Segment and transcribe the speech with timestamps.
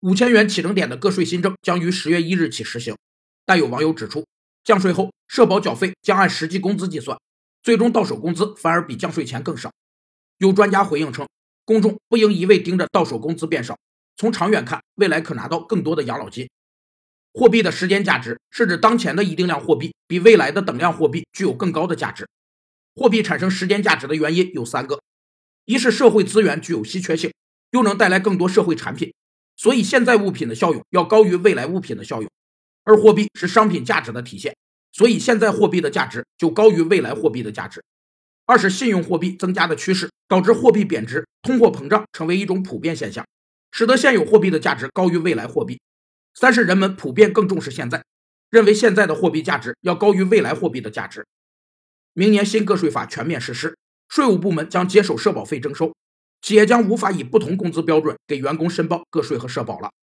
[0.00, 2.96] 五千元起征点的个税新政将于十月一日起实行，
[3.44, 4.24] 但有网友指出，
[4.62, 7.18] 降税后社保缴费将按实际工资计算，
[7.64, 9.72] 最终到手工资反而比降税前更少。
[10.36, 11.26] 有专家回应称，
[11.64, 13.76] 公众不应一味盯着到手工资变少，
[14.16, 16.48] 从长远看，未来可拿到更多的养老金。
[17.32, 22.28] 货币的时间价值是指当前的一定量货币比未来的等量货币具有更高的价值。
[22.94, 25.00] 货币产生时间价值的原因有三个：
[25.64, 27.32] 一是社会资源具有稀缺性，
[27.72, 29.12] 又能带来更多社会产品。
[29.58, 32.30] 所以，现在物品的效用要高于未来物品的效用，
[32.84, 34.56] 而货币是商品价值的体现，
[34.92, 37.82] 所以现在货币的价值就高于未来货币的价值。
[38.46, 43.26] 二是信用货币增加的趋势导致货币贬值，通货膨胀成为一种普遍现象，
[43.72, 45.80] 使得现有货币的价值高于未来货币。
[46.34, 48.04] 三是人们普遍更重视现在，
[48.50, 51.26] 认为现在的货币价值要高于未来货币的价值。
[52.14, 53.76] 明年新个税法全面实施，
[54.08, 55.92] 税务部门将接手社保费征收。
[56.42, 59.90] 企业将无法以不同工资标准给员工申报个税和社保了。